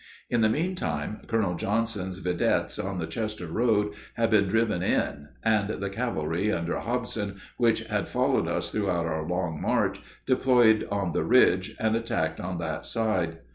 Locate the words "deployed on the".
10.25-11.23